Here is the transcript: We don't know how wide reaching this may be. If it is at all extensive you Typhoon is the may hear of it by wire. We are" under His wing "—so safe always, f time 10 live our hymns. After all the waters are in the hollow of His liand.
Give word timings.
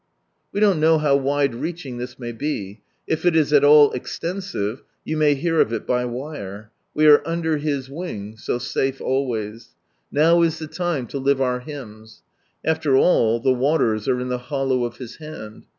We 0.51 0.59
don't 0.59 0.79
know 0.79 0.97
how 0.97 1.15
wide 1.15 1.53
reaching 1.53 1.99
this 1.99 2.17
may 2.17 2.31
be. 2.31 2.81
If 3.05 3.23
it 3.23 3.35
is 3.35 3.53
at 3.53 3.63
all 3.63 3.91
extensive 3.91 4.81
you 5.05 5.13
Typhoon 5.13 5.13
is 5.13 5.13
the 5.13 5.15
may 5.15 5.35
hear 5.35 5.61
of 5.61 5.71
it 5.71 5.85
by 5.85 6.05
wire. 6.05 6.71
We 6.95 7.05
are" 7.05 7.21
under 7.29 7.57
His 7.57 7.87
wing 7.87 8.35
"—so 8.37 8.57
safe 8.57 8.99
always, 8.99 9.75
f 10.11 10.71
time 10.71 11.05
10 11.05 11.23
live 11.23 11.39
our 11.39 11.59
hymns. 11.59 12.23
After 12.65 12.97
all 12.97 13.39
the 13.39 13.53
waters 13.53 14.07
are 14.07 14.19
in 14.19 14.29
the 14.29 14.39
hollow 14.39 14.85
of 14.85 14.97
His 14.97 15.17
liand. 15.19 15.65